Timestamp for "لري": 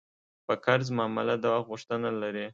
2.21-2.45